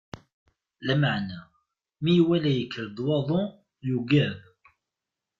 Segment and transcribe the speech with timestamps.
[0.85, 1.37] Lameɛna,
[2.03, 3.41] mi iwala yekker-d waḍu,
[3.87, 4.39] yugad.